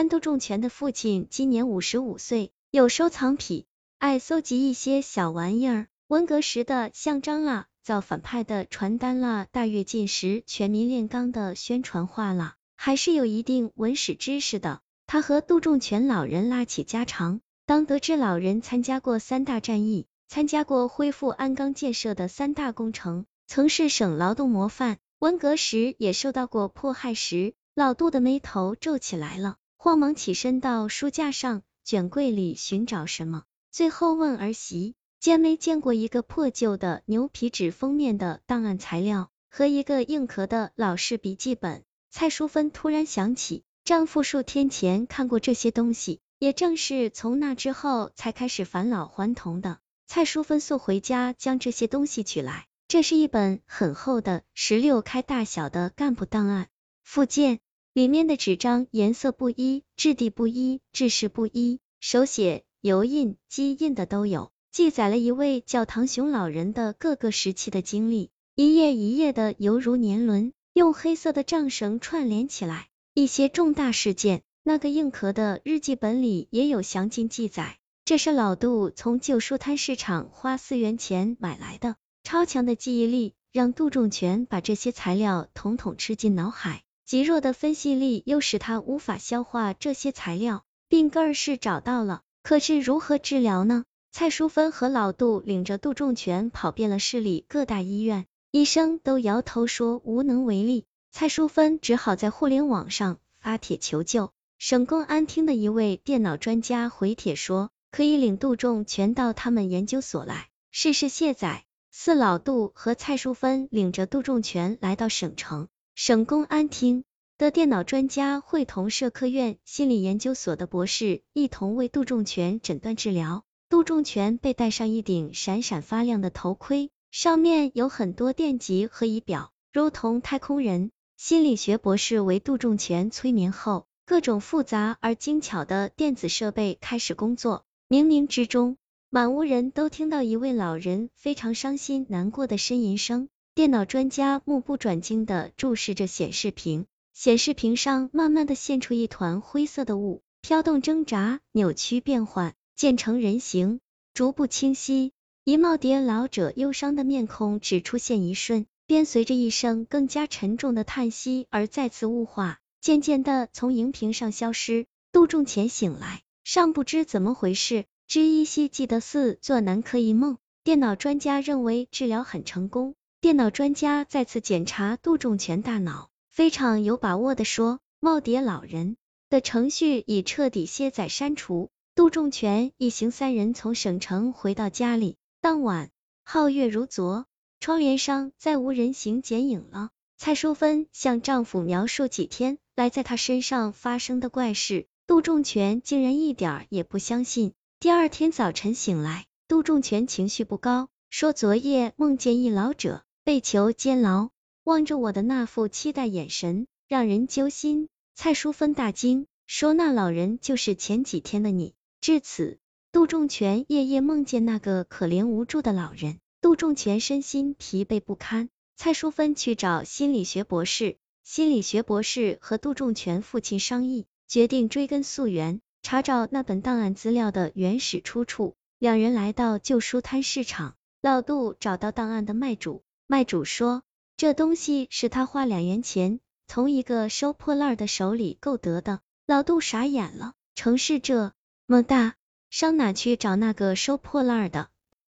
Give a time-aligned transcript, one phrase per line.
[0.00, 3.66] 安杜仲全的父亲今年五十五岁，有收藏癖，
[3.98, 14.80] 爱搜集一些小玩意儿，文革时的像章啦，造反派的传单啦，大跃进时全民炼钢的宣传画啦，还是有一定文史知识的。
[15.06, 41.82] 他和杜仲全老人拉起家常，当得知老人参加过三大战役，参加过恢复鞍钢建设的三大工程，曾是省劳动模范，文革时也受到过迫害时，老杜的眉头皱起来了，慌忙起身到书架上卷柜里寻找什么，最后问儿媳，见没见过一个破旧的牛皮纸封面的档案材料和一个硬壳的老式笔记本。
[42.10, 43.64] 蔡淑芬突然想起。
[43.82, 49.78] 丈夫数天前看过这些东西，也正是从那之后才开始返老还童的。
[50.06, 56.68] 蔡淑芬速回家将这些东西取来，这是一本很厚的十六开大小的干部档案
[57.02, 57.60] 附件，
[58.00, 72.88] 里面的纸张颜色不一，质地不一，制式不一，手写、油印、机印的都有，记载了一位叫唐雄老人的各个时期的经历，一页一页的犹如年轮，用黑色的账绳串联起来。
[73.12, 77.76] 一些重大事件，那个硬壳的日记本里也有详尽记载。
[78.06, 81.96] 这是老杜从旧书摊市场花四元钱买来的。
[82.24, 90.62] 超强的记忆力让杜仲全把这些材料统统吃进脑海，极弱的分析力又使他无法消化这些材料。
[90.88, 93.84] 病根儿是找到了，可是如何治疗呢？
[94.12, 100.84] 蔡淑芬和老杜领着杜仲全跑遍了市里各大医院，医生都摇头说无能为力。
[101.10, 104.30] 蔡淑芬只好在互联网上发帖求救。
[104.60, 111.64] 省公安厅的一位电脑专家回帖说，可以领杜仲全到他们研究所来试试卸载。
[111.90, 115.66] 四老杜和蔡淑芬领着杜仲全来到省城，
[116.02, 117.04] 省公安厅
[117.36, 123.44] 的电脑专家会同社科院心理研究所的博士一同为杜仲全诊断治疗。
[123.68, 130.90] 杜仲全被戴上一顶闪闪发亮的头盔，上面有很多电极和仪表，如同太空人。
[131.18, 137.66] 心理学博士为杜仲全催眠后，各种复杂而精巧的电子设备开始工作。
[137.90, 138.78] 冥冥之中，
[139.10, 143.28] 满屋人都听到一位老人非常伤心难过的呻吟声。
[143.60, 153.80] 电脑专家目不转睛的注视着显示屏，显示屏上慢慢的现出一团灰色的雾，飘动挣扎，扭曲变换，渐成人形，
[154.14, 155.12] 逐步清晰。
[155.44, 158.64] 一耄耋老者忧伤的面孔只出现一瞬。
[158.86, 164.86] 便随着一声更加沉重的叹息而再次雾化，渐渐的从荧屏上消失。
[165.12, 170.38] 杜仲前醒来，尚不知怎么回事，只依稀记得似做南柯一梦。
[170.64, 172.94] 电脑专家认为治疗很成功。
[173.20, 178.96] 电脑专家再次检查杜仲全大脑，非常有把握的说，耄耋老人
[179.28, 181.68] 的程序已彻底卸载删除。
[181.94, 185.90] 杜仲全一行三人从省城回到家里，当晚
[186.24, 187.26] 皓月如昨。
[187.60, 189.90] 窗帘上再无人形剪影了。
[190.16, 197.52] 蔡淑芬向丈夫描述几天来在她身上发生的怪事，杜仲全竟然一点也不相信。
[197.80, 204.30] 第二天早晨醒来，杜仲全情绪不高，说昨夜梦见一老者被囚监牢，
[204.64, 207.88] 望着我的那副期待眼神，让人揪心。
[208.16, 211.72] 蔡淑芬大惊，说那老人就是前几天的你。
[212.00, 212.58] 至此，
[212.90, 216.18] 杜仲全夜夜梦见那个可怜无助的老人。
[216.40, 228.56] 杜仲全身心疲惫不堪，蔡淑芬去找心理学博士，心理学博士和杜仲全父亲商议，决定追根溯源，查找那本档案资料的原始出处。
[228.80, 233.82] 两人来到旧书摊市场，老杜找到档案的卖主，卖主说
[234.16, 239.00] 这东西是他花两元钱从一个收破烂的手里购得的。
[239.26, 241.32] 老杜傻眼了，城市这
[241.66, 242.14] 么大，
[242.50, 244.68] 上哪去找那个收破烂的？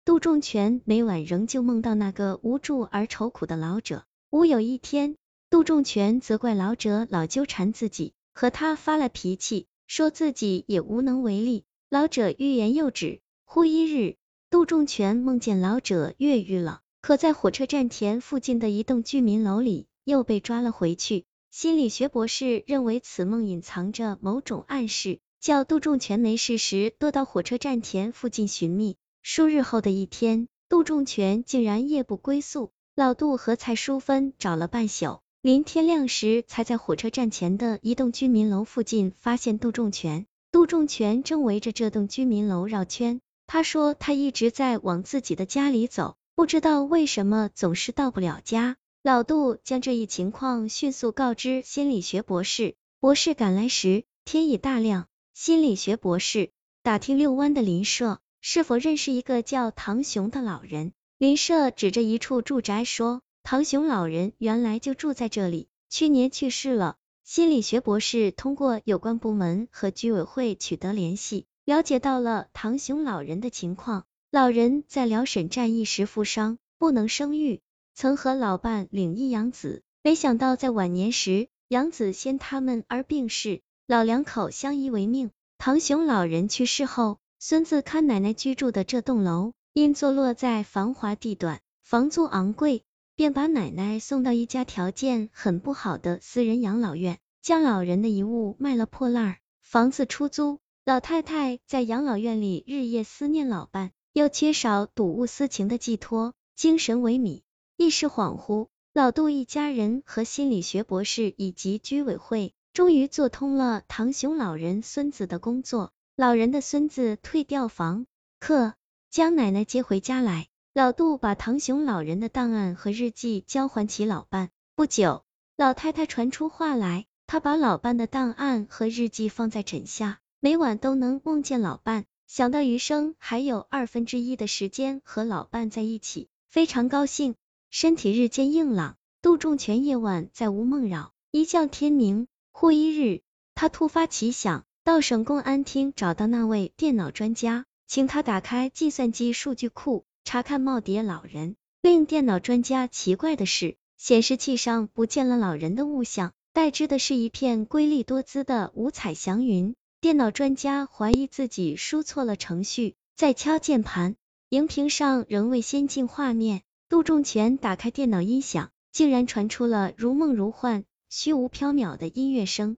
[0.04, 4.04] 杜仲全每晚仍旧梦到那个无助而愁苦的老者。
[4.28, 5.16] 无有一天，
[5.48, 11.64] 杜仲全责怪老者老纠缠自己，和他发了脾气，说自己也无能为力。
[11.88, 13.22] 老者欲言又止。
[13.46, 14.18] 忽一日，
[14.50, 21.24] 杜仲全梦见老者越狱了，可在火车站前附近的一栋居民楼里又被抓了回去。
[21.52, 28.96] 心理学博士认为此梦隐藏着某种暗示，叫杜仲全没事时多到火车站前附近寻觅。
[29.22, 32.72] 数日后的一天，杜仲全竟然夜不归宿。
[32.96, 40.26] 老杜和蔡淑芬找了半宿，临天亮时才在火车站前的一栋居民楼附近发现杜仲全。
[40.50, 43.20] 杜仲全正围着这栋居民楼绕圈。
[43.46, 48.76] 他说他一直在往自己的家里走，不知道为什么总是到不了家。
[49.02, 52.74] 老杜将这一情况迅速告知心理学博士。
[53.00, 56.50] 博士赶来时，天已大亮，心理学博士
[56.82, 60.92] 打听六湾的邻舍是否认识一个叫唐雄的老人。
[61.16, 74.04] 邻舍指着一处住宅说：“唐雄老人原来就住在这里，去年去世了。”心理学博士通过有关部门和居委会取得联系，了解到了唐雄老人的情况。
[74.36, 77.62] 老人在辽沈战役时负伤，不能生育，
[77.94, 85.30] 曾和老伴领一养子，没想到在晚年时，养子先他们而病逝，老两口相依为命。
[85.56, 92.82] 唐雄老人去世后，孙子看奶奶居住的这栋楼，因坐落在繁华地段，房租昂贵。
[93.14, 100.58] 便把奶奶送到一家条件很不好的私人养老院，将老人的遗物卖了破烂，房子出租。
[100.84, 107.42] 老太太在养老院里日夜思念老伴，又缺少睹物思情的寄托，精神萎靡，
[107.76, 108.68] 意识恍惚。
[108.94, 118.06] 老杜一家人和心理学博士以及居委会终于做通了唐雄老人孙子的工作，老人的孙子退掉房
[118.40, 118.72] 客，
[119.10, 120.46] 将奶奶接回家来。
[120.72, 124.48] 老杜把唐雄老人的档案和日记交还其老伴。
[124.74, 125.24] 不久，
[125.58, 137.34] 老太太传出话来，她把老伴的档案和日记放在枕下，每晚都能梦见老伴，想到余生还有二分之一的时间和老伴在一起，非常高兴，
[137.70, 138.96] 身体日渐硬朗。
[139.22, 142.28] 杜仲全夜晚再无梦扰，一觉天明。
[142.52, 143.22] 忽一日，
[143.54, 150.04] 他突发奇想，到省公安厅找到那位电脑专家，请他打开计算机数据库。
[150.24, 159.76] 查看耄耋老人，令电脑专家奇怪的是，显示器上不见了老人的物像，代之的是一片瑰丽多姿的五彩祥云。
[160.06, 164.14] 电脑专家怀疑自己输错了程序，在敲键盘，
[164.50, 166.62] 荧屏上仍未先进画面。
[166.88, 172.76] 杜仲全打开电脑音响，竟然传出了如梦如幻、虚无缥缈的音乐声。